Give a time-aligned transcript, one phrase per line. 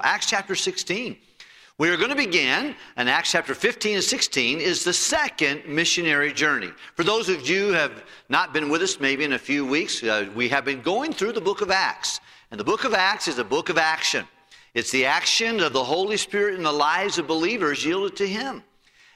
[0.00, 1.16] Acts chapter 16.
[1.76, 6.32] We are going to begin, and Acts chapter 15 and 16 is the second missionary
[6.32, 6.70] journey.
[6.94, 10.02] For those of you who have not been with us maybe in a few weeks,
[10.02, 12.20] uh, we have been going through the book of Acts.
[12.50, 14.26] And the book of Acts is a book of action.
[14.72, 18.62] It's the action of the Holy Spirit in the lives of believers yielded to Him.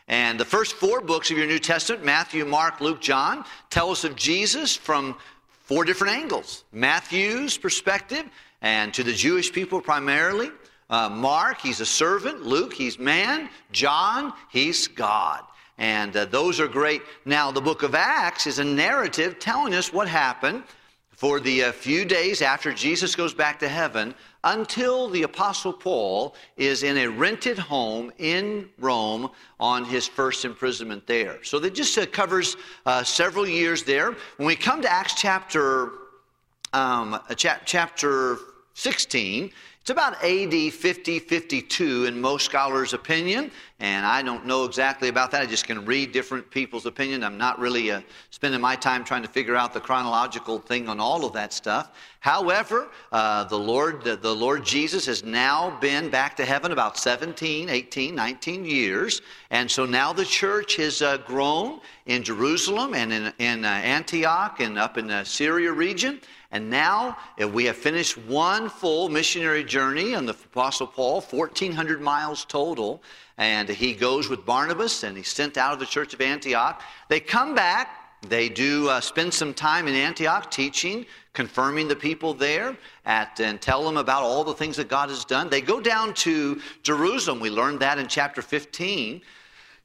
[0.09, 4.05] And the first four books of your New Testament, Matthew, Mark, Luke, John, tell us
[4.05, 5.17] of Jesus from
[5.63, 8.27] four different angles Matthew's perspective,
[8.61, 10.51] and to the Jewish people primarily.
[10.89, 12.43] Uh, Mark, he's a servant.
[12.43, 13.49] Luke, he's man.
[13.73, 15.43] John, he's God.
[15.79, 17.03] And uh, those are great.
[17.25, 20.63] Now, the book of Acts is a narrative telling us what happened
[21.11, 26.35] for the uh, few days after Jesus goes back to heaven until the Apostle Paul
[26.57, 31.43] is in a rented home in Rome on his first imprisonment there.
[31.43, 34.15] So that just uh, covers uh, several years there.
[34.37, 35.91] When we come to Acts chapter,
[36.73, 38.37] um, uh, cha- chapter
[38.77, 45.09] 16, it's about AD 50, 52 in most scholars' opinion, and I don't know exactly
[45.09, 45.41] about that.
[45.41, 47.25] I just can read different people's opinion.
[47.25, 51.01] I'm not really uh, spending my time trying to figure out the chronological thing on
[51.01, 51.93] all of that stuff.
[52.21, 56.99] However, uh, the Lord, the, the, Lord Jesus has now been back to heaven about
[56.99, 63.11] 17, 18, 19 years, and so now the church has uh, grown in Jerusalem and
[63.11, 66.21] in, in uh, Antioch and up in the Syria region.
[66.57, 67.19] And now
[67.53, 73.03] we have finished one full missionary journey on the Apostle Paul, 1,400 miles total.
[73.37, 76.81] And he goes with Barnabas and he's sent out of the church of Antioch.
[77.11, 78.23] They come back.
[78.27, 81.05] They do uh, spend some time in Antioch teaching,
[81.35, 85.27] confirming the people there, at, and tell them about all the things that God has
[85.27, 85.51] done.
[85.51, 87.39] They go down to Jerusalem.
[87.39, 89.21] We learned that in chapter 15.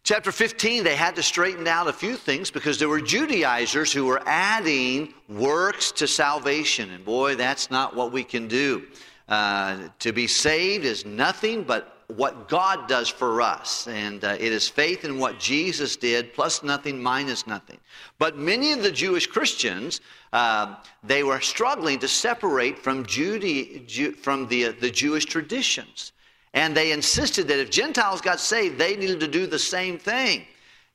[0.04, 4.06] Chapter 15, they had to straighten out a few things because there were Judaizers who
[4.06, 6.90] were adding works to salvation.
[6.90, 8.88] And boy, that's not what we can do.
[9.30, 13.88] Uh, to be saved is nothing but what God does for us.
[13.88, 17.78] And uh, it is faith in what Jesus did, plus nothing, minus nothing.
[18.18, 20.02] But many of the Jewish Christians,
[20.34, 26.12] uh, they were struggling to separate from, Jude- Ju- from the, the Jewish traditions.
[26.54, 30.46] And they insisted that if Gentiles got saved, they needed to do the same thing.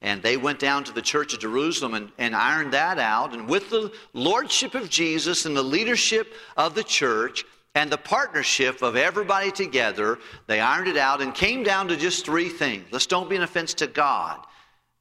[0.03, 3.33] And they went down to the church of Jerusalem and, and ironed that out.
[3.33, 8.83] And with the lordship of Jesus and the leadership of the church and the partnership
[8.83, 12.85] of everybody together, they ironed it out and came down to just three things.
[12.91, 14.47] Let's don't be an offense to God.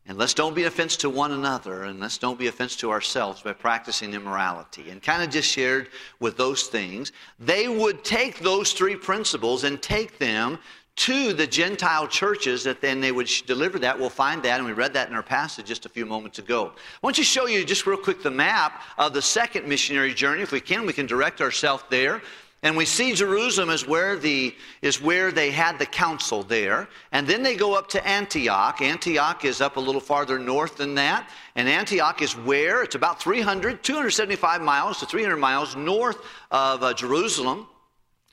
[0.08, 2.92] And let's don't be an offense to one another, and let's don't be offense to
[2.92, 4.92] ourselves by practicing immorality.
[4.92, 5.90] And kind of just shared
[6.20, 7.12] with those things.
[7.40, 10.60] They would take those three principles and take them
[10.98, 14.00] to the Gentile churches that then they would deliver that.
[14.00, 16.72] We'll find that, and we read that in our passage just a few moments ago.
[16.76, 20.42] I want to show you just real quick the map of the second missionary journey.
[20.42, 22.22] If we can, we can direct ourselves there.
[22.66, 26.88] And we see Jerusalem is where, the, is where they had the council there.
[27.12, 28.82] And then they go up to Antioch.
[28.82, 31.30] Antioch is up a little farther north than that.
[31.54, 32.82] And Antioch is where?
[32.82, 36.18] It's about 300, 275 miles to 300 miles north
[36.50, 37.68] of uh, Jerusalem.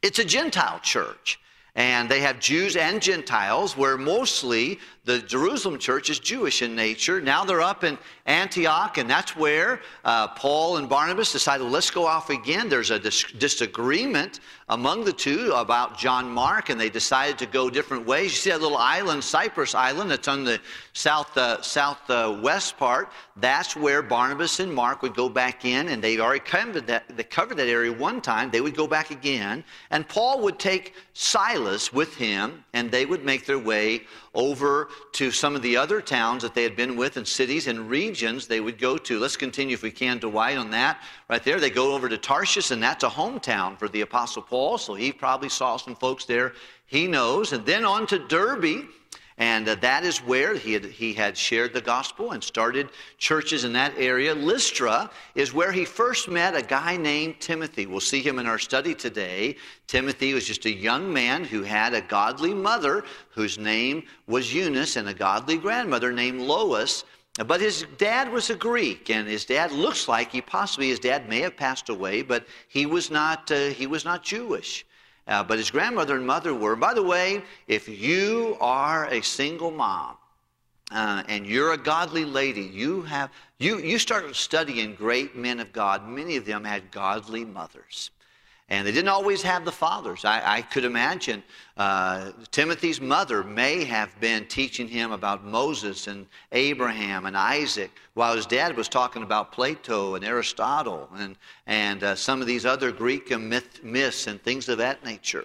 [0.01, 1.39] It's a Gentile church.
[1.75, 7.19] And they have Jews and Gentiles, where mostly the Jerusalem church is Jewish in nature.
[7.19, 7.97] Now they're up in
[8.27, 12.69] Antioch, and that's where uh, Paul and Barnabas decided, let's go off again.
[12.69, 14.41] There's a dis- disagreement
[14.73, 18.33] among the two about John Mark, and they decided to go different ways.
[18.33, 20.59] You see that little island, Cyprus Island, that's on the
[20.95, 23.13] south uh, southwest uh, part.
[23.37, 27.23] That's where Barnabas and Mark would go back in, and they'd already covered that, they
[27.23, 28.51] covered that area one time.
[28.51, 33.27] They would go back again, and Paul would take Silas with him, and they would
[33.27, 37.17] make their way over to some of the other towns that they had been with
[37.17, 39.19] and cities and regions they would go to.
[39.19, 41.03] Let's continue, if we can, to Dwight on that.
[41.29, 44.79] Right there, they go over to Tarshish, and that's a hometown for the Apostle Paul,
[44.79, 46.55] so he probably saw some folks there
[46.93, 47.53] he knows.
[47.55, 48.87] And then on to Derbe.
[49.39, 53.65] And uh, that is where he had, he had shared the gospel and started churches
[53.65, 54.35] in that area.
[54.35, 57.87] Lystra is where he first met a guy named Timothy.
[57.87, 59.57] We'll see him in our study today.
[59.87, 64.97] Timothy was just a young man who had a godly mother whose name was Eunice
[64.97, 67.05] and a godly grandmother named Lois.
[67.47, 71.31] But his dad was a Greek, and his dad looks like he possibly his dad
[71.31, 74.85] may have passed away, but he was not uh, he was not Jewish.
[75.27, 76.75] Uh, but his grandmother and mother were.
[76.75, 80.17] By the way, if you are a single mom
[80.91, 85.73] uh, and you're a godly lady, you have you you start studying great men of
[85.73, 86.09] God.
[86.09, 88.11] Many of them had godly mothers.
[88.73, 90.25] And they didn't always have the fathers.
[90.25, 91.43] I, I could imagine
[91.77, 98.35] uh, Timothy's mother may have been teaching him about Moses and Abraham and Isaac, while
[98.35, 101.37] his dad was talking about Plato and Aristotle and,
[101.67, 105.45] and uh, some of these other Greek myth, myths and things of that nature.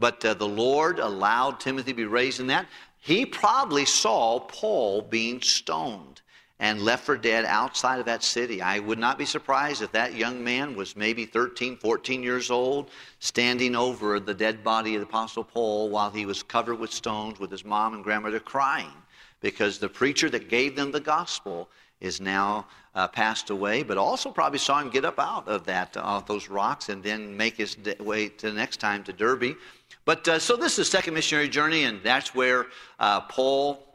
[0.00, 2.66] But uh, the Lord allowed Timothy to be raised in that.
[2.98, 6.20] He probably saw Paul being stoned
[6.58, 8.62] and left for dead outside of that city.
[8.62, 12.90] I would not be surprised if that young man was maybe 13, 14 years old,
[13.18, 17.38] standing over the dead body of the Apostle Paul while he was covered with stones
[17.38, 18.92] with his mom and grandmother crying
[19.40, 21.68] because the preacher that gave them the gospel
[22.00, 25.94] is now uh, passed away, but also probably saw him get up out of that,
[25.96, 29.56] uh, those rocks, and then make his way to the next time to Derbe.
[30.04, 32.66] But uh, so this is the second missionary journey, and that's where
[32.98, 33.85] uh, Paul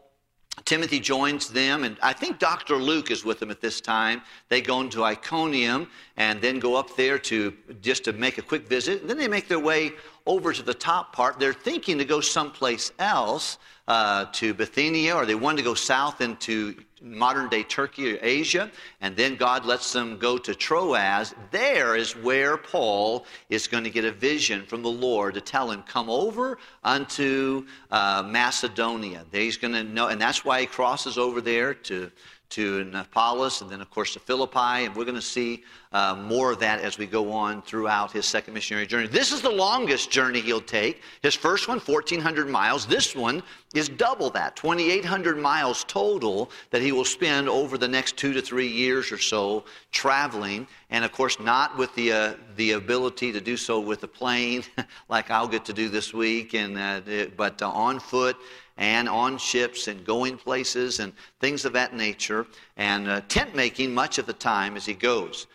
[0.65, 2.75] Timothy joins them, and I think Dr.
[2.75, 4.21] Luke is with them at this time.
[4.49, 5.87] They go into Iconium
[6.17, 9.01] and then go up there to just to make a quick visit.
[9.01, 9.93] And then they make their way
[10.25, 11.39] over to the top part.
[11.39, 13.57] They're thinking to go someplace else
[13.87, 18.71] uh, to Bithynia, or they wanted to go south into modern day Turkey or Asia,
[19.01, 21.33] and then God lets them go to Troas.
[21.49, 25.71] There is where Paul is going to get a vision from the Lord to tell
[25.71, 29.25] him, Come over unto uh, Macedonia.
[29.31, 32.11] He's going to know, and that's why he crosses over there to
[32.51, 34.85] to Neapolis, and then, of course, to Philippi.
[34.85, 38.25] And we're going to see uh, more of that as we go on throughout his
[38.25, 39.07] second missionary journey.
[39.07, 41.01] This is the longest journey he'll take.
[41.21, 42.85] His first one, 1,400 miles.
[42.85, 43.43] This one
[43.73, 48.41] is double that, 2,800 miles total that he will spend over the next two to
[48.41, 50.67] three years or so traveling.
[50.89, 54.63] And, of course, not with the, uh, the ability to do so with a plane
[55.09, 58.37] like I'll get to do this week, and, uh, but uh, on foot
[58.81, 62.47] and on ships and going places and things of that nature,
[62.77, 65.45] and uh, tent making much of the time as he goes.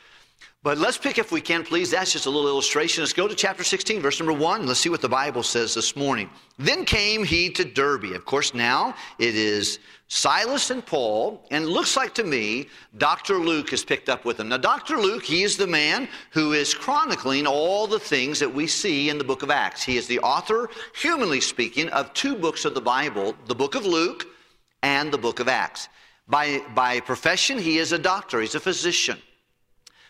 [0.67, 1.93] But let's pick, if we can, please.
[1.93, 3.01] That's just a little illustration.
[3.01, 4.67] Let's go to chapter 16, verse number 1.
[4.67, 6.29] Let's see what the Bible says this morning.
[6.59, 8.17] Then came he to Derbe.
[8.17, 9.79] Of course, now it is
[10.09, 12.67] Silas and Paul, and it looks like to me
[12.99, 13.39] Dr.
[13.39, 14.49] Luke has picked up with them.
[14.49, 14.97] Now, Dr.
[14.97, 19.19] Luke, he is the man who is chronicling all the things that we see in
[19.19, 19.85] the book of Acts.
[19.85, 23.87] He is the author, humanly speaking, of two books of the Bible the book of
[23.87, 24.27] Luke
[24.83, 25.89] and the book of Acts.
[26.27, 29.19] By, by profession, he is a doctor, he's a physician.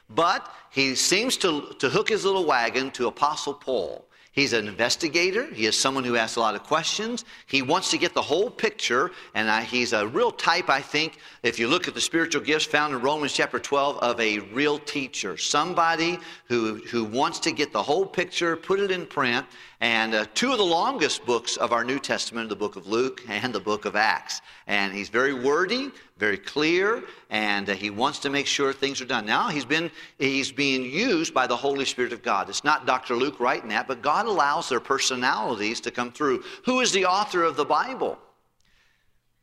[0.08, 4.06] But he seems to, to hook his little wagon to Apostle Paul.
[4.36, 5.46] He's an investigator.
[5.54, 7.24] He is someone who asks a lot of questions.
[7.46, 11.16] He wants to get the whole picture, and I, he's a real type, I think,
[11.42, 14.78] if you look at the spiritual gifts found in Romans chapter 12, of a real
[14.78, 15.38] teacher.
[15.38, 16.18] Somebody
[16.48, 19.46] who, who wants to get the whole picture, put it in print,
[19.80, 23.22] and uh, two of the longest books of our New Testament, the book of Luke
[23.28, 24.40] and the book of Acts.
[24.66, 29.06] And he's very wordy, very clear, and uh, he wants to make sure things are
[29.06, 29.26] done.
[29.26, 32.48] Now he's been he's being used by the Holy Spirit of God.
[32.48, 33.14] It's not Dr.
[33.14, 36.42] Luke writing that, but God allows their personalities to come through.
[36.64, 38.18] Who is the author of the Bible?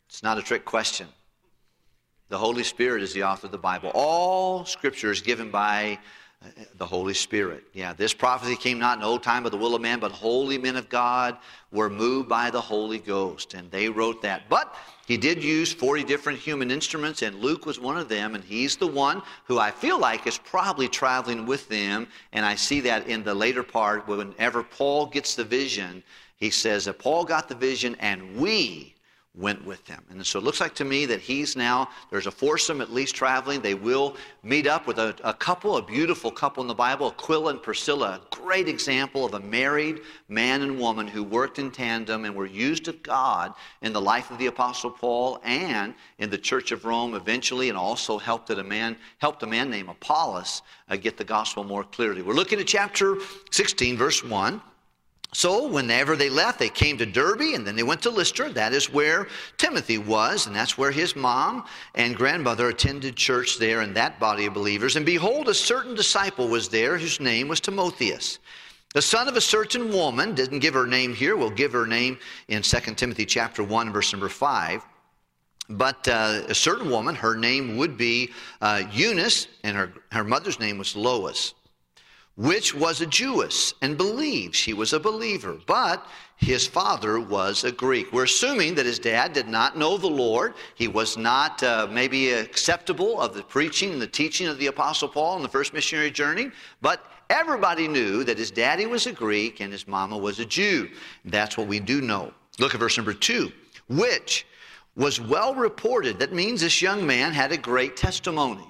[0.08, 1.08] It's not a trick question.
[2.30, 3.92] The Holy Spirit is the author of the Bible.
[3.94, 6.00] All scripture is given by
[6.78, 7.64] the Holy Spirit.
[7.74, 10.58] Yeah, this prophecy came not in old time by the will of man, but holy
[10.58, 11.38] men of God
[11.72, 14.50] were moved by the Holy Ghost, and they wrote that.
[14.50, 14.76] But
[15.06, 18.76] he did use 40 different human instruments, and Luke was one of them, and he's
[18.78, 22.08] the one who I feel like is probably traveling with them.
[22.32, 26.04] And I see that in the later part, whenever Paul gets the vision,
[26.38, 28.93] he says that Paul got the vision, and we
[29.36, 30.04] went with them.
[30.12, 33.16] And so it looks like to me that he's now, there's a foursome at least
[33.16, 33.62] traveling.
[33.62, 37.52] They will meet up with a, a, couple, a beautiful couple in the Bible, Aquila
[37.52, 42.26] and Priscilla, a great example of a married man and woman who worked in tandem
[42.26, 46.38] and were used of God in the life of the Apostle Paul and in the
[46.38, 50.96] Church of Rome eventually, and also helped a man, helped a man named Apollos uh,
[50.96, 52.22] get the gospel more clearly.
[52.22, 53.18] We're looking at chapter
[53.50, 54.62] 16, verse 1.
[55.34, 58.50] So, whenever they left, they came to Derbe and then they went to Lystra.
[58.50, 63.82] That is where Timothy was, and that's where his mom and grandmother attended church there
[63.82, 64.96] in that body of believers.
[64.96, 68.38] And behold, a certain disciple was there whose name was Timotheus.
[68.94, 72.20] The son of a certain woman, didn't give her name here, we'll give her name
[72.48, 74.86] in 2 Timothy chapter 1, verse number 5.
[75.68, 78.30] But uh, a certain woman, her name would be
[78.62, 81.56] uh, Eunice, and her, her mother's name was Lois
[82.36, 87.72] which was a Jewess and believed she was a believer, but his father was a
[87.72, 88.12] Greek.
[88.12, 90.56] We're assuming that his dad did not know the Lord.
[90.76, 95.08] He was not uh, maybe acceptable of the preaching and the teaching of the Apostle
[95.08, 96.50] Paul in the first missionary journey,
[96.82, 100.90] but everybody knew that his daddy was a Greek and his mama was a Jew.
[101.26, 102.34] That's what we do know.
[102.60, 103.52] Look at verse number two,
[103.90, 104.48] which
[104.96, 106.20] was well reported.
[106.20, 108.68] That means this young man had a great testimony.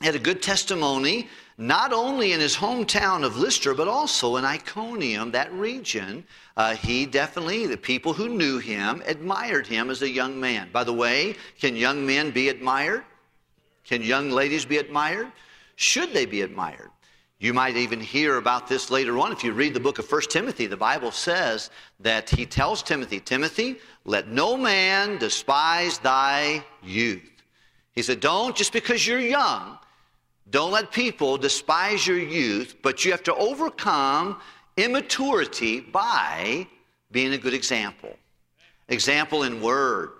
[0.00, 5.30] Had a good testimony not only in his hometown of Lystra, but also in Iconium,
[5.30, 6.24] that region.
[6.56, 10.68] Uh, he definitely, the people who knew him, admired him as a young man.
[10.72, 13.04] By the way, can young men be admired?
[13.84, 15.30] Can young ladies be admired?
[15.76, 16.90] Should they be admired?
[17.38, 19.30] You might even hear about this later on.
[19.30, 21.70] If you read the book of 1 Timothy, the Bible says
[22.00, 27.30] that he tells Timothy, Timothy, let no man despise thy youth.
[27.92, 29.78] He said, Don't, just because you're young,
[30.50, 34.40] don't let people despise your youth, but you have to overcome
[34.76, 36.66] immaturity by
[37.10, 38.14] being a good example.
[38.88, 40.10] Example in word,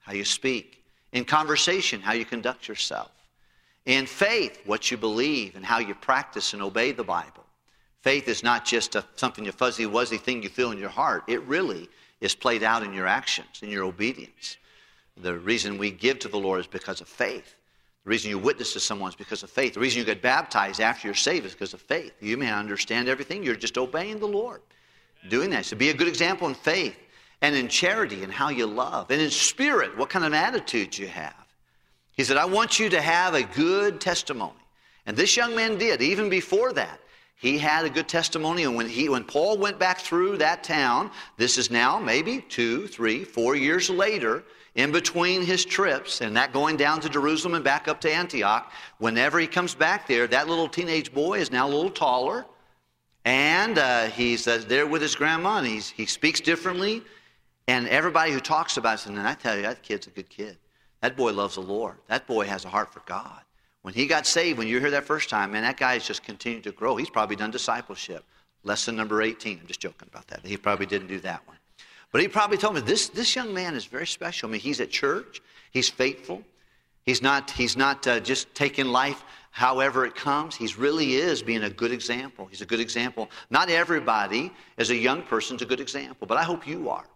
[0.00, 3.10] how you speak, in conversation, how you conduct yourself,
[3.86, 7.44] in faith, what you believe and how you practice and obey the Bible.
[8.00, 11.24] Faith is not just a, something, a fuzzy, wuzzy thing you feel in your heart.
[11.26, 11.88] It really
[12.20, 14.56] is played out in your actions, in your obedience.
[15.16, 17.56] The reason we give to the Lord is because of faith.
[18.04, 19.74] The reason you witness to someone is because of faith.
[19.74, 22.12] The reason you get baptized after you're saved is because of faith.
[22.20, 24.60] You may understand everything, you're just obeying the Lord.
[25.28, 25.66] Doing that.
[25.66, 26.96] So be a good example in faith
[27.42, 31.06] and in charity and how you love and in spirit, what kind of attitude you
[31.06, 31.34] have.
[32.16, 34.58] He said, I want you to have a good testimony.
[35.06, 37.00] And this young man did, even before that.
[37.36, 41.10] He had a good testimony, and when, he, when Paul went back through that town,
[41.36, 46.52] this is now maybe two, three, four years later, in between his trips and that
[46.52, 50.48] going down to Jerusalem and back up to Antioch, whenever he comes back there, that
[50.48, 52.46] little teenage boy is now a little taller.
[53.24, 57.02] And uh, he's uh, there with his grandma, and he's, he speaks differently.
[57.68, 60.28] And everybody who talks about it says, and I tell you, that kid's a good
[60.28, 60.58] kid.
[61.02, 61.96] That boy loves the Lord.
[62.08, 63.40] That boy has a heart for God.
[63.82, 66.64] When he got saved, when you heard that first time, man, that guy's just continued
[66.64, 66.96] to grow.
[66.96, 68.24] He's probably done discipleship.
[68.64, 69.58] Lesson number 18.
[69.60, 70.44] I'm just joking about that.
[70.44, 71.56] He probably didn't do that one.
[72.12, 74.48] But he probably told me this, this young man is very special.
[74.48, 75.40] I mean, he's at church,
[75.70, 76.42] he's faithful,
[77.04, 80.54] he's not, he's not uh, just taking life however it comes.
[80.54, 82.46] He really is being a good example.
[82.46, 83.30] He's a good example.
[83.50, 87.06] Not everybody, as a young person, is a good example, but I hope you are.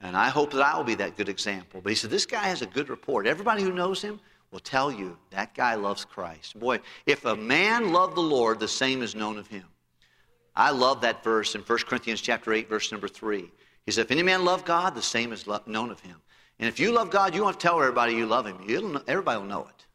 [0.00, 1.80] And I hope that I will be that good example.
[1.82, 3.26] But he said, This guy has a good report.
[3.26, 4.20] Everybody who knows him
[4.50, 6.58] will tell you that guy loves Christ.
[6.58, 9.64] Boy, if a man loved the Lord, the same is known of him.
[10.54, 13.50] I love that verse in 1 Corinthians chapter 8, verse number 3.
[13.86, 16.16] He said, If any man love God, the same is known of him.
[16.58, 18.58] And if you love God, you won't tell everybody you love him.
[18.66, 19.86] Know, everybody will know it.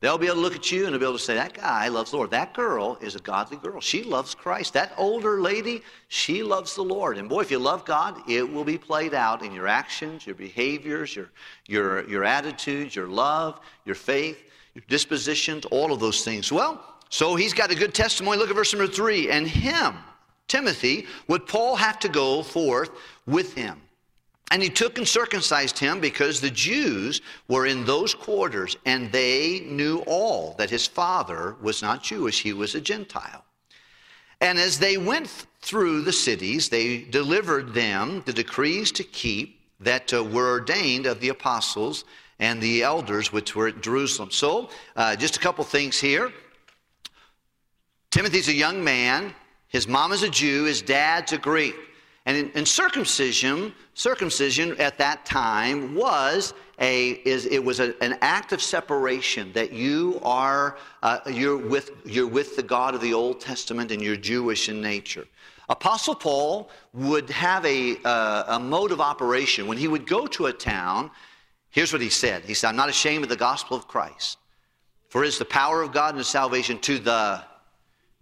[0.00, 1.88] They'll be able to look at you and they'll be able to say, That guy
[1.88, 2.30] loves the Lord.
[2.30, 3.80] That girl is a godly girl.
[3.80, 4.74] She loves Christ.
[4.74, 7.16] That older lady, she loves the Lord.
[7.16, 10.34] And boy, if you love God, it will be played out in your actions, your
[10.34, 11.30] behaviors, your,
[11.68, 14.42] your, your attitudes, your love, your faith,
[14.74, 16.52] your dispositions, all of those things.
[16.52, 18.36] Well, so he's got a good testimony.
[18.38, 19.30] Look at verse number three.
[19.30, 19.94] And him,
[20.48, 22.90] Timothy, would Paul have to go forth
[23.26, 23.80] with him.
[24.50, 29.60] And he took and circumcised him because the Jews were in those quarters and they
[29.66, 33.44] knew all that his father was not Jewish, he was a Gentile.
[34.40, 40.12] And as they went through the cities, they delivered them the decrees to keep that
[40.12, 42.04] uh, were ordained of the apostles
[42.38, 44.30] and the elders which were at Jerusalem.
[44.30, 46.32] So, uh, just a couple things here.
[48.10, 49.34] Timothy's a young man.
[49.74, 50.66] His mom is a Jew.
[50.66, 51.74] His dad's a Greek.
[52.26, 58.16] And in, in, circumcision, circumcision at that time was a is it was a, an
[58.20, 63.12] act of separation that you are uh, you're with you're with the God of the
[63.12, 65.26] Old Testament and you're Jewish in nature.
[65.68, 70.46] Apostle Paul would have a, uh, a mode of operation when he would go to
[70.46, 71.10] a town.
[71.70, 72.44] Here's what he said.
[72.44, 74.38] He said, "I'm not ashamed of the gospel of Christ,
[75.08, 77.42] for it is the power of God and salvation to the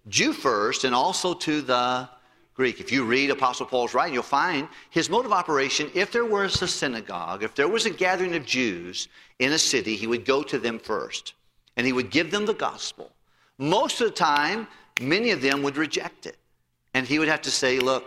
[0.09, 2.09] Jew first, and also to the
[2.55, 2.81] Greek.
[2.81, 6.61] If you read Apostle Paul's writing, you'll find his mode of operation if there was
[6.61, 10.43] a synagogue, if there was a gathering of Jews in a city, he would go
[10.43, 11.35] to them first
[11.77, 13.11] and he would give them the gospel.
[13.59, 14.67] Most of the time,
[15.01, 16.37] many of them would reject it.
[16.95, 18.05] And he would have to say, Look,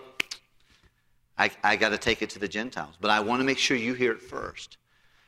[1.37, 3.75] I, I got to take it to the Gentiles, but I want to make sure
[3.75, 4.77] you hear it first.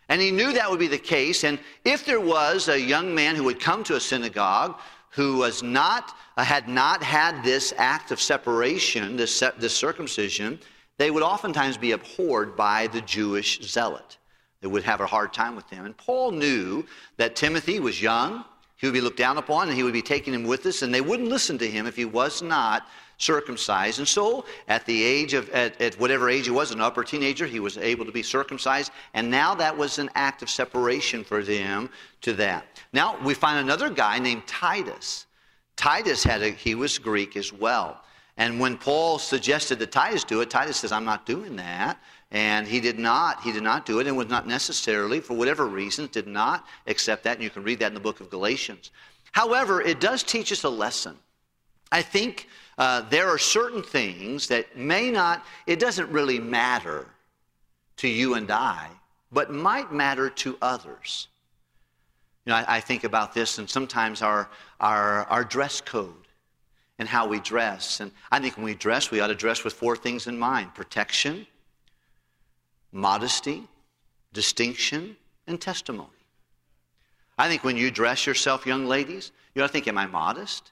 [0.09, 1.43] And he knew that would be the case.
[1.43, 4.79] And if there was a young man who would come to a synagogue
[5.17, 10.59] who was not, had not had this act of separation, this, this circumcision,
[10.99, 14.19] they would oftentimes be abhorred by the Jewish zealot.
[14.61, 15.85] They would have a hard time with them.
[15.85, 16.85] And Paul knew
[17.17, 18.45] that Timothy was young,
[18.77, 20.93] he would be looked down upon, and he would be taking him with us, and
[20.93, 23.97] they wouldn't listen to him if he was not circumcised.
[23.97, 27.47] And so, at the age of, at, at, whatever age he was, an upper teenager,
[27.47, 28.91] he was able to be circumcised.
[29.15, 31.89] And now that was an act of separation for them
[32.21, 32.65] to that.
[32.93, 35.25] Now, we find another guy named Titus.
[35.75, 38.01] Titus had a, he was Greek as well.
[38.37, 41.99] And when Paul suggested that Titus do it, Titus says, I'm not doing that.
[42.31, 45.65] And he did not, he did not do it and was not necessarily, for whatever
[45.65, 47.35] reasons, did not accept that.
[47.35, 48.91] And you can read that in the book of Galatians.
[49.31, 51.15] However, it does teach us a lesson.
[51.91, 57.07] I think uh, there are certain things that may not, it doesn't really matter
[57.97, 58.89] to you and I,
[59.31, 61.27] but might matter to others.
[62.45, 66.13] You know, I, I think about this, and sometimes our, our, our dress code
[66.99, 67.99] and how we dress.
[67.99, 70.73] And I think when we dress, we ought to dress with four things in mind
[70.73, 71.47] protection,
[72.91, 73.63] modesty,
[74.33, 75.15] distinction,
[75.45, 76.09] and testimony.
[77.37, 80.71] I think when you dress yourself, young ladies, you ought to think, Am I modest?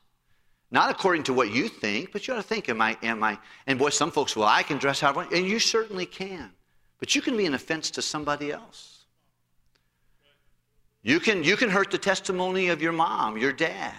[0.72, 3.38] Not according to what you think, but you ought to think, Am I, am I?
[3.67, 6.51] And boy, some folks, well, I can dress how I want, and you certainly can.
[7.00, 9.05] But you can be an offense to somebody else.
[11.03, 13.93] You can, you can hurt the testimony of your mom, your dad.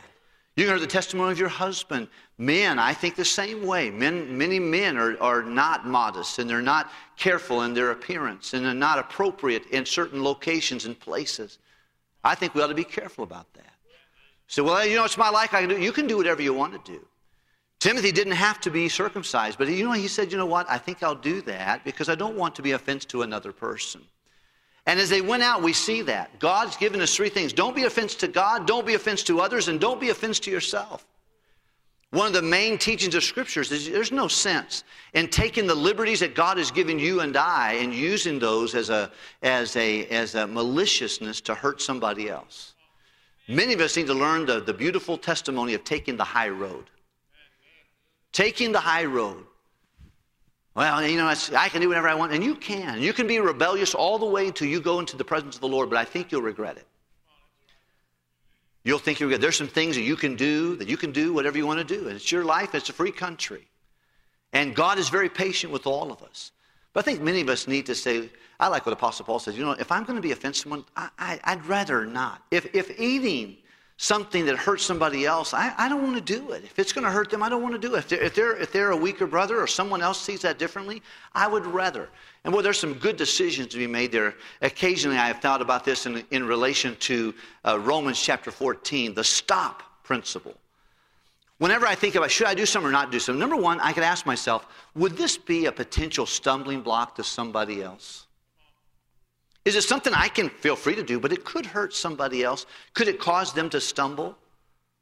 [0.57, 2.09] You can hear the testimony of your husband.
[2.39, 3.91] Men, I think the same way.
[3.91, 8.65] Men, many men are, are not modest and they're not careful in their appearance and
[8.65, 11.59] they're not appropriate in certain locations and places.
[12.25, 13.73] I think we ought to be careful about that.
[14.49, 15.53] So, well, you know, it's my life.
[15.53, 15.81] I can do.
[15.81, 17.05] You can do whatever you want to do.
[17.79, 20.67] Timothy didn't have to be circumcised, but you know, he said, you know what?
[20.71, 24.03] I think I'll do that because I don't want to be offense to another person.
[24.87, 26.39] And as they went out, we see that.
[26.39, 29.69] God's given us three things don't be offense to God, don't be offense to others,
[29.69, 31.07] and don't be offense to yourself.
[32.11, 36.21] One of the main teachings of scriptures is there's no sense in taking the liberties
[36.21, 39.11] that God has given you and I and using those as a,
[39.43, 42.75] as a, as a maliciousness to hurt somebody else.
[43.49, 46.91] Many of us need to learn the, the beautiful testimony of taking the high road.
[48.33, 49.45] Taking the high road.
[50.77, 53.01] Well, you know, I can do whatever I want, and you can.
[53.01, 55.69] You can be rebellious all the way until you go into the presence of the
[55.69, 56.87] Lord, but I think you'll regret it.
[58.85, 59.41] You'll think you're good.
[59.41, 61.85] There's some things that you can do, that you can do whatever you want to
[61.85, 62.09] do.
[62.09, 63.67] And it's your life, it's a free country.
[64.53, 66.53] And God is very patient with all of us.
[66.93, 68.29] But I think many of us need to say,
[68.61, 70.85] I like what Apostle Paul says, you know, if I'm going to be offensive someone,
[70.95, 72.43] I, would rather not.
[72.51, 73.57] If, if eating
[73.99, 76.65] something that hurts somebody else, I, I don't want to do it.
[76.65, 77.99] If it's going to hurt them, I don't want to do it.
[77.99, 81.03] If they're, if, they're, if they're a weaker brother or someone else sees that differently,
[81.35, 82.09] I would rather.
[82.45, 84.35] And well, there's some good decisions to be made there.
[84.61, 87.35] Occasionally, I have thought about this in, in relation to
[87.65, 90.55] uh, Romans chapter 14, the stop principle.
[91.59, 93.95] Whenever I think about should I do something or not do something, number one, I
[93.95, 98.26] could ask myself, would this be a potential stumbling block to somebody else?
[99.67, 102.67] Is it something I can feel free to do, but it could hurt somebody else?
[102.95, 104.39] Could it cause them to stumble?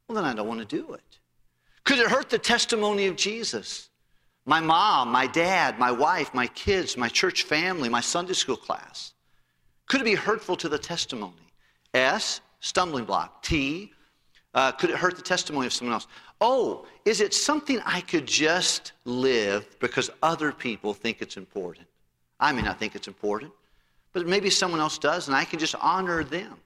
[0.09, 1.19] Well, then I don't want to do it.
[1.85, 3.91] Could it hurt the testimony of Jesus?
[4.47, 9.13] My mom, my dad, my wife, my kids, my church family, my Sunday school class.
[9.87, 11.53] Could it be hurtful to the testimony?
[11.93, 13.43] S, stumbling block.
[13.43, 13.93] T,
[14.55, 16.07] uh, could it hurt the testimony of someone else?
[16.41, 21.87] Oh, is it something I could just live because other people think it's important?
[22.41, 23.53] I may not think it's important
[24.15, 26.57] but maybe someone else does, and I can just honor them.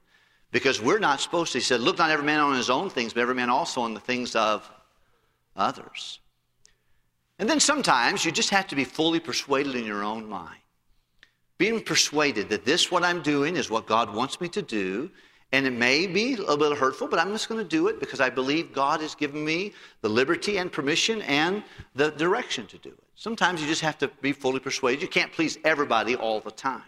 [0.50, 1.58] Because we're not supposed to.
[1.58, 3.92] He said, Look not every man on his own things, but every man also on
[3.92, 4.70] the things of
[5.56, 6.20] others.
[7.38, 10.61] And then sometimes you just have to be fully persuaded in your own mind.
[11.58, 15.11] Being persuaded that this, what I'm doing, is what God wants me to do.
[15.52, 18.20] And it may be a little hurtful, but I'm just going to do it because
[18.20, 21.62] I believe God has given me the liberty and permission and
[21.94, 23.04] the direction to do it.
[23.14, 25.00] Sometimes you just have to be fully persuaded.
[25.00, 26.82] You can't please everybody all the time.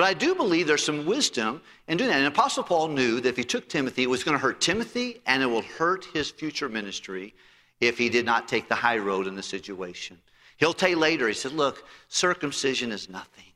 [0.00, 2.16] But I do believe there's some wisdom in doing that.
[2.16, 5.20] And Apostle Paul knew that if he took Timothy, it was going to hurt Timothy
[5.26, 7.34] and it will hurt his future ministry
[7.80, 10.16] if he did not take the high road in the situation.
[10.56, 13.52] He'll tell later, he said, Look, circumcision is nothing.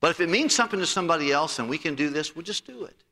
[0.00, 2.66] But if it means something to somebody else and we can do this, we'll just
[2.66, 3.04] do it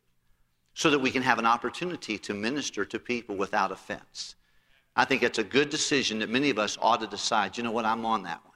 [0.75, 4.35] so that we can have an opportunity to minister to people without offense.
[4.97, 7.71] I think it's a good decision that many of us ought to decide, you know
[7.71, 8.52] what, I'm on that one.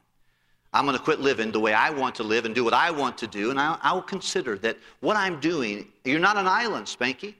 [0.76, 2.90] I'm going to quit living the way I want to live and do what I
[2.90, 6.46] want to do, and I, I will consider that what I'm doing, you're not an
[6.46, 7.34] island, Spanky.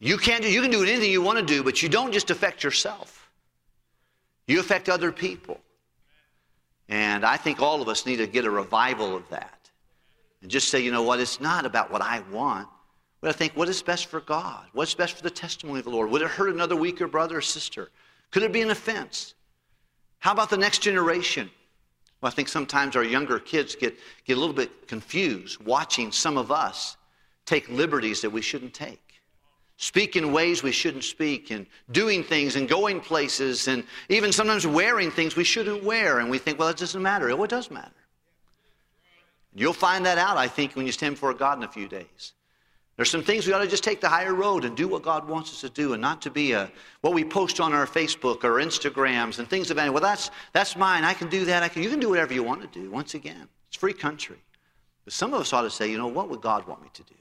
[0.00, 2.30] You, can't do, you can do anything you want to do, but you don't just
[2.30, 3.30] affect yourself.
[4.48, 5.60] You affect other people.
[6.88, 9.70] And I think all of us need to get a revival of that.
[10.42, 12.66] And just say, you know what, it's not about what I want,
[13.20, 14.64] but I think what is best for God?
[14.72, 16.10] What's best for the testimony of the Lord?
[16.10, 17.90] Would it hurt another weaker brother or sister?
[18.32, 19.34] Could it be an offense?
[20.18, 21.50] How about the next generation?
[22.20, 26.36] Well, I think sometimes our younger kids get, get a little bit confused watching some
[26.36, 26.96] of us
[27.46, 29.00] take liberties that we shouldn't take.
[29.76, 34.66] Speak in ways we shouldn't speak, and doing things and going places, and even sometimes
[34.66, 36.18] wearing things we shouldn't wear.
[36.18, 37.30] And we think, well, it doesn't matter.
[37.30, 37.92] Oh, it does matter.
[39.54, 42.32] You'll find that out, I think, when you stand before God in a few days.
[42.98, 45.28] There's some things we ought to just take the higher road and do what God
[45.28, 46.68] wants us to do and not to be a,
[47.00, 49.92] what we post on our Facebook or Instagrams and things of that.
[49.92, 51.04] Well, that's, that's mine.
[51.04, 51.62] I can do that.
[51.62, 52.90] I can, you can do whatever you want to do.
[52.90, 54.38] Once again, it's free country.
[55.04, 57.04] But some of us ought to say, you know, what would God want me to
[57.04, 57.14] do?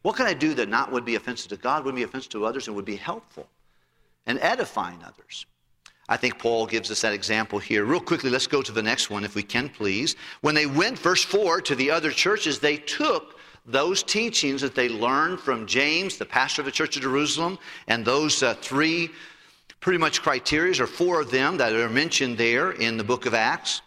[0.00, 2.46] What can I do that not would be offensive to God, would be offensive to
[2.46, 3.46] others, and would be helpful
[4.24, 5.44] and edifying others?
[6.08, 7.84] I think Paul gives us that example here.
[7.84, 10.16] Real quickly, let's go to the next one, if we can, please.
[10.40, 13.36] When they went, verse 4, to the other churches, they took
[13.72, 18.04] those teachings that they learned from James, the pastor of the church of Jerusalem, and
[18.04, 19.10] those uh, three
[19.80, 23.34] pretty much criteria, or four of them that are mentioned there in the book of
[23.34, 23.80] Acts.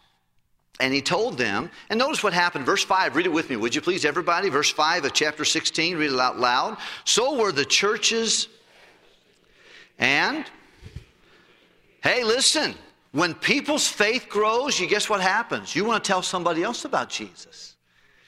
[0.80, 2.66] And he told them, and notice what happened.
[2.66, 4.50] Verse 5, read it with me, would you please, everybody?
[4.50, 6.78] Verse 5 of chapter 16, read it out loud.
[7.06, 8.48] So were the churches,
[10.00, 10.46] and,
[12.04, 12.74] hey, listen,
[13.12, 15.76] when people's faith grows, you guess what happens?
[15.76, 17.76] You want to tell somebody else about Jesus.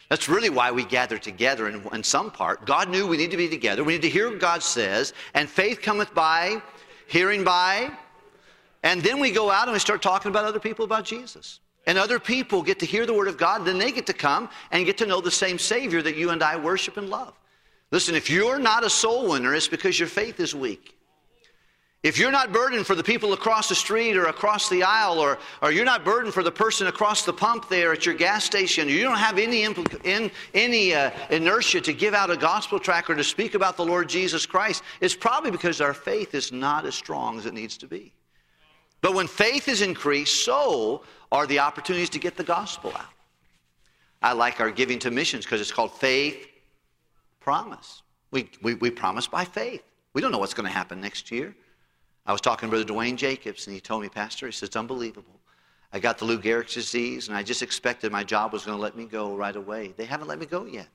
[0.10, 2.66] That's really why we gather together in, in some part.
[2.66, 3.84] God knew we need to be together.
[3.84, 6.62] We need to hear what God says, and faith cometh by
[7.08, 7.92] hearing by,
[8.84, 11.60] and then we go out and we start talking about other people about Jesus.
[11.88, 14.50] And other people get to hear the word of God, then they get to come
[14.72, 17.34] and get to know the same Savior that you and I worship and love.
[17.92, 20.95] Listen, if you're not a soul winner, it's because your faith is weak.
[22.06, 25.40] If you're not burdened for the people across the street or across the aisle, or,
[25.64, 28.88] or you're not burdened for the person across the pump there at your gas station,
[28.88, 33.16] you don't have any, in, any uh, inertia to give out a gospel tract or
[33.16, 36.94] to speak about the Lord Jesus Christ, it's probably because our faith is not as
[36.94, 38.14] strong as it needs to be.
[39.02, 43.14] But when faith is increased, so are the opportunities to get the gospel out.
[44.22, 46.50] I like our giving to missions because it's called faith
[47.40, 48.04] promise.
[48.30, 49.82] We, we, we promise by faith.
[50.14, 51.56] We don't know what's going to happen next year.
[52.26, 54.76] I was talking to Brother Dwayne Jacobs, and he told me, Pastor, he says, it's
[54.76, 55.40] unbelievable.
[55.94, 58.82] I got the Lou Gehrig's disease, and I just expected my job was going to
[58.82, 59.94] let me go right away.
[59.96, 60.88] They haven't let me go yet.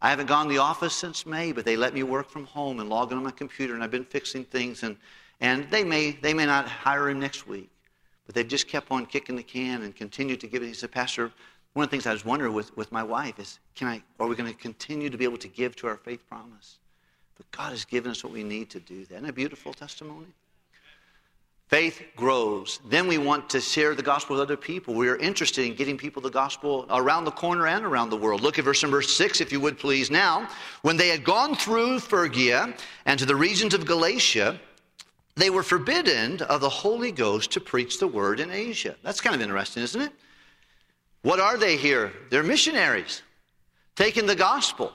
[0.00, 2.78] I haven't gone to the office since May, but they let me work from home
[2.78, 4.96] and log in on my computer, and I've been fixing things, and,
[5.40, 7.70] and they, may, they may not hire him next week.
[8.26, 10.66] But they've just kept on kicking the can and continued to give it.
[10.66, 11.32] He said, Pastor,
[11.72, 14.28] one of the things I was wondering with, with my wife is, can I, are
[14.28, 16.78] we going to continue to be able to give to our faith promise?
[17.38, 19.14] But God has given us what we need to do that.
[19.14, 20.26] Isn't a beautiful testimony?
[21.68, 22.80] Faith grows.
[22.86, 24.94] Then we want to share the gospel with other people.
[24.94, 28.40] We are interested in getting people the gospel around the corner and around the world.
[28.40, 30.10] Look at verse number six, if you would please.
[30.10, 30.48] Now,
[30.80, 32.74] when they had gone through Phrygia
[33.04, 34.58] and to the regions of Galatia,
[35.36, 38.96] they were forbidden of the Holy Ghost to preach the word in Asia.
[39.02, 40.12] That's kind of interesting, isn't it?
[41.20, 42.12] What are they here?
[42.30, 43.22] They're missionaries
[43.94, 44.92] taking the gospel.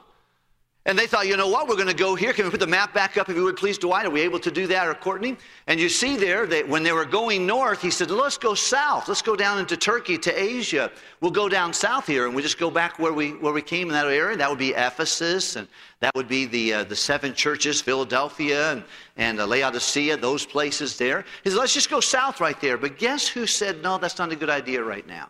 [0.85, 2.33] And they thought, you know what, we're going to go here.
[2.33, 4.05] Can we put the map back up if you would please, Dwight?
[4.05, 5.37] Are we able to do that or Courtney?
[5.67, 9.07] And you see there that when they were going north, he said, let's go south.
[9.07, 10.91] Let's go down into Turkey to Asia.
[11.21, 13.87] We'll go down south here and we just go back where we, where we came
[13.87, 14.35] in that area.
[14.35, 15.69] That would be Ephesus and
[16.01, 18.83] that would be the, uh, the seven churches, Philadelphia and,
[19.15, 21.23] and uh, Laodicea, those places there.
[21.45, 22.77] He said, let's just go south right there.
[22.77, 25.29] But guess who said, no, that's not a good idea right now?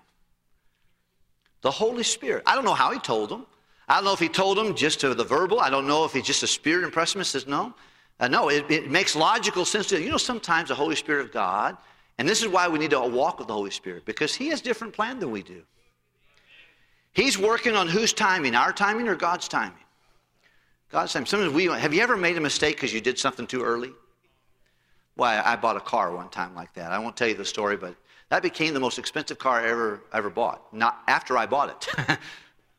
[1.61, 2.41] The Holy Spirit.
[2.47, 3.45] I don't know how he told them.
[3.93, 5.59] I don't know if he told them just to the verbal.
[5.59, 7.75] I don't know if he just a spirit impressed him says, no.
[8.19, 10.09] Uh, no, it, it, makes logical sense to you.
[10.09, 11.77] know, sometimes the Holy Spirit of God,
[12.17, 14.61] and this is why we need to walk with the Holy Spirit, because he has
[14.61, 15.61] different plan than we do.
[17.11, 19.77] He's working on whose timing, our timing or God's timing?
[20.91, 21.27] God's timing.
[21.27, 23.91] Sometimes we, have you ever made a mistake because you did something too early?
[25.13, 26.91] Why, I bought a car one time like that.
[26.91, 27.95] I won't tell you the story, but
[28.29, 30.73] that became the most expensive car I ever, ever bought.
[30.73, 32.17] Not after I bought it.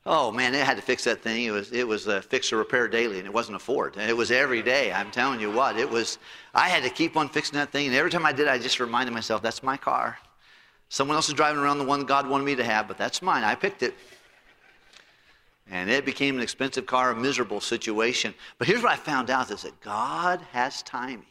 [0.07, 1.45] Oh man, they had to fix that thing.
[1.45, 3.97] It was it was a fix or repair daily, and it wasn't a Ford.
[3.97, 4.93] It was every day.
[4.93, 6.19] I'm telling you what, it was.
[6.55, 8.81] I had to keep on fixing that thing, and every time I did, I just
[8.81, 10.19] reminded myself, "That's my car.
[10.91, 13.45] Someone else is driving around the one God wanted me to have, but that's mine.
[13.45, 13.95] I picked it."
[15.71, 18.35] And it became an expensive car, a miserable situation.
[18.59, 21.25] But here's what I found out: is that God has timing.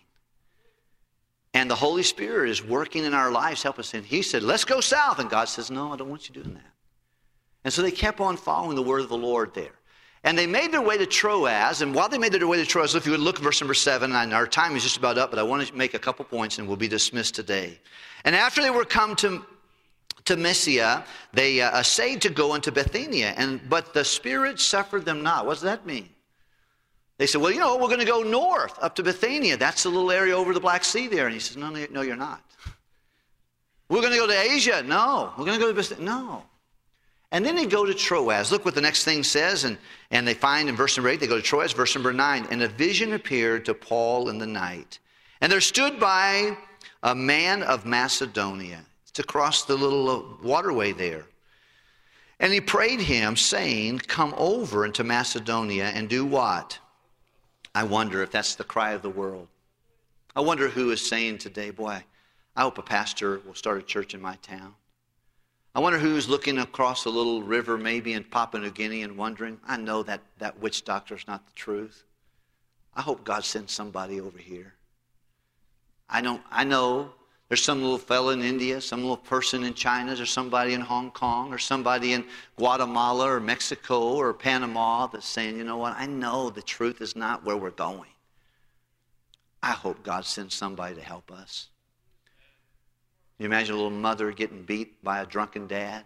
[1.54, 3.94] And the Holy Spirit is working in our lives, help us.
[3.94, 5.20] And He said, Let's go south.
[5.20, 6.73] And God says, No, I don't want you doing that.
[7.64, 9.72] And so they kept on following the word of the Lord there.
[10.26, 11.82] And they made their way to Troas.
[11.82, 13.74] And while they made their way to Troas, if you would look at verse number
[13.74, 16.24] seven, and our time is just about up, but I want to make a couple
[16.26, 17.80] points and we'll be dismissed today.
[18.24, 19.46] And after they were come to,
[20.26, 25.24] to Mysia, they uh, essayed to go into Bithynia, and, but the Spirit suffered them
[25.24, 25.46] not.
[25.46, 26.08] What does that mean?
[27.18, 29.58] They said, Well, you know, we're going to go north up to Bithynia.
[29.58, 31.26] That's the little area over the Black Sea there.
[31.26, 32.44] And he says, No, no, you're not.
[33.90, 34.82] We're going to go to Asia.
[34.84, 35.34] No.
[35.38, 36.06] We're going to go to Bithynia.
[36.06, 36.44] No.
[37.34, 38.52] And then they go to Troas.
[38.52, 39.64] Look what the next thing says.
[39.64, 39.80] And,
[40.12, 42.48] and they find in verse number 8, they go to Troas, verse number 9.
[42.52, 45.00] And a vision appeared to Paul in the night.
[45.42, 46.56] And there stood by
[47.02, 51.26] a man of Macedonia to cross the little waterway there.
[52.40, 56.78] And he prayed him, saying, Come over into Macedonia and do what?
[57.74, 59.48] I wonder if that's the cry of the world.
[60.36, 62.04] I wonder who is saying today, Boy,
[62.56, 64.76] I hope a pastor will start a church in my town.
[65.76, 69.60] I wonder who's looking across a little river, maybe in Papua New Guinea, and wondering,
[69.68, 72.04] I know that that witch doctor is not the truth.
[72.94, 74.76] I hope God sends somebody over here.
[76.08, 76.44] I don't.
[76.52, 77.12] I know
[77.48, 81.12] there's some little fellow in India, some little person in China, there's somebody in Hong
[81.12, 86.06] Kong, or somebody in Guatemala or Mexico or Panama that's saying, you know what, I
[86.06, 88.10] know the truth is not where we're going.
[89.62, 91.70] I hope God sends somebody to help us.
[93.38, 96.04] You imagine a little mother getting beat by a drunken dad,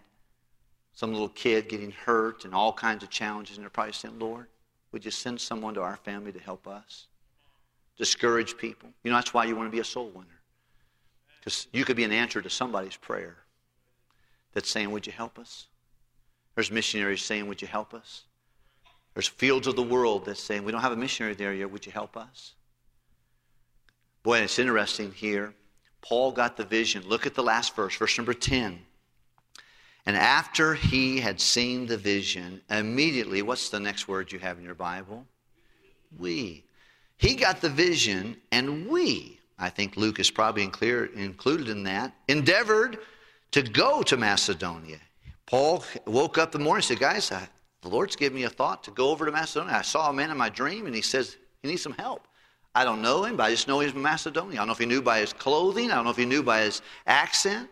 [0.92, 4.46] some little kid getting hurt, and all kinds of challenges, and they're probably saying, Lord,
[4.92, 7.06] would you send someone to our family to help us?
[7.96, 8.88] Discourage people.
[9.02, 10.40] You know, that's why you want to be a soul winner.
[11.38, 13.36] Because you could be an answer to somebody's prayer
[14.52, 15.66] that's saying, Would you help us?
[16.54, 18.24] There's missionaries saying, Would you help us?
[19.14, 21.70] There's fields of the world that's saying, We don't have a missionary there yet.
[21.70, 22.54] Would you help us?
[24.22, 25.54] Boy, it's interesting here.
[26.02, 27.06] Paul got the vision.
[27.06, 28.80] Look at the last verse, verse number 10.
[30.06, 34.64] And after he had seen the vision, immediately, what's the next word you have in
[34.64, 35.26] your Bible?
[36.18, 36.64] We.
[37.18, 42.98] He got the vision, and we, I think Luke is probably included in that, endeavored
[43.50, 45.00] to go to Macedonia.
[45.46, 47.48] Paul woke up the morning and said, Guys, I,
[47.82, 49.74] the Lord's given me a thought to go over to Macedonia.
[49.74, 52.27] I saw a man in my dream, and he says he needs some help.
[52.78, 54.54] I don't know him, but I just know he's from Macedonia.
[54.54, 55.90] I don't know if he knew by his clothing.
[55.90, 57.68] I don't know if he knew by his accent.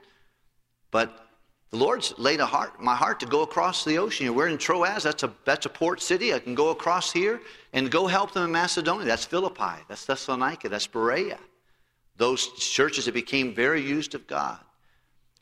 [0.91, 1.29] But
[1.71, 4.35] the Lord's laid a heart, my heart to go across the ocean.
[4.35, 5.05] We're in Troas.
[5.05, 6.35] That's a, that's a port city.
[6.35, 7.41] I can go across here
[7.73, 9.07] and go help them in Macedonia.
[9.07, 9.81] That's Philippi.
[9.87, 10.69] That's Thessalonica.
[10.69, 11.39] That's Berea.
[12.17, 14.59] Those churches that became very used of God.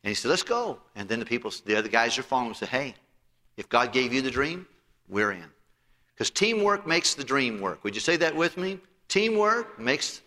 [0.03, 0.79] And he said, let's go.
[0.95, 2.97] And then the people, the other guys are following said, hey,
[3.57, 4.67] if God gave you the dream,
[5.09, 5.51] we're in.
[6.13, 7.83] Because teamwork makes the dream work.
[7.83, 8.79] Would you say that with me?
[9.15, 10.23] Teamwork makes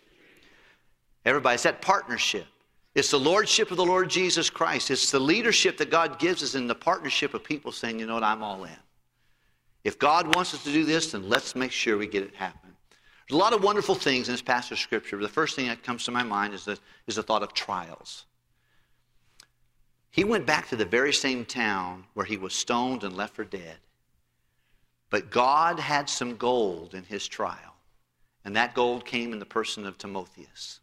[1.26, 1.56] everybody.
[1.56, 2.46] It's that partnership.
[2.94, 4.90] It's the lordship of the Lord Jesus Christ.
[4.90, 8.14] It's the leadership that God gives us in the partnership of people saying, you know
[8.14, 8.70] what, I'm all in.
[9.84, 12.70] If God wants us to do this, then let's make sure we get it happen.
[13.28, 15.18] There's a lot of wonderful things in this passage of Scripture.
[15.18, 17.52] But the first thing that comes to my mind is the, is the thought of
[17.52, 18.24] trials.
[20.10, 23.44] He went back to the very same town where he was stoned and left for
[23.44, 23.76] dead.
[25.10, 27.74] But God had some gold in his trial.
[28.48, 30.80] And that gold came in the person of Timotheus.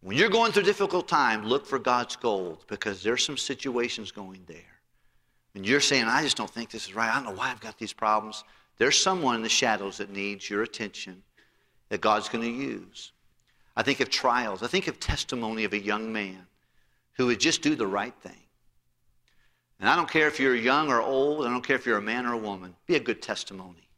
[0.00, 4.40] When you're going through difficult time, look for God's gold because there's some situations going
[4.46, 4.80] there.
[5.54, 7.10] And you're saying, I just don't think this is right.
[7.10, 8.42] I don't know why I've got these problems.
[8.78, 11.22] There's someone in the shadows that needs your attention
[11.90, 13.12] that God's going to use.
[13.76, 14.62] I think of trials.
[14.62, 16.46] I think of testimony of a young man
[17.18, 18.44] who would just do the right thing.
[19.78, 22.00] And I don't care if you're young or old, I don't care if you're a
[22.00, 23.90] man or a woman, be a good testimony.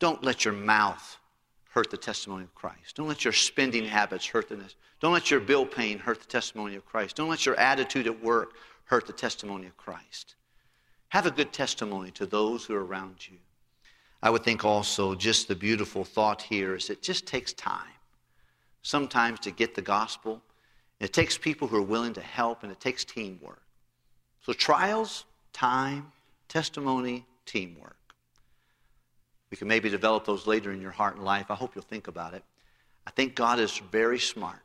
[0.00, 1.16] Don't let your mouth
[1.70, 2.96] hurt the testimony of Christ.
[2.96, 4.62] Don't let your spending habits hurt the
[5.00, 7.16] Don't let your bill paying hurt the testimony of Christ.
[7.16, 8.54] Don't let your attitude at work
[8.84, 10.34] hurt the testimony of Christ.
[11.08, 13.38] Have a good testimony to those who are around you.
[14.22, 17.94] I would think also just the beautiful thought here is it just takes time
[18.82, 20.42] sometimes to get the gospel
[21.00, 23.62] it takes people who are willing to help, and it takes teamwork.
[24.42, 26.12] So, trials, time,
[26.48, 27.96] testimony, teamwork.
[29.50, 31.50] We can maybe develop those later in your heart and life.
[31.50, 32.44] I hope you'll think about it.
[33.06, 34.60] I think God is very smart.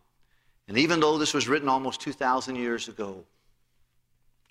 [0.68, 3.24] And even though this was written almost 2,000 years ago,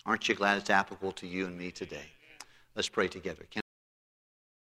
[0.07, 2.07] aren't you glad it's applicable to you and me today?
[2.75, 3.45] Let's pray together.
[3.51, 3.64] Can